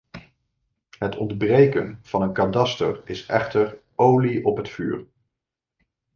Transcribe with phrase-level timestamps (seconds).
[0.99, 5.05] Het ontbreken van een kadaster is echter olie op het vuur.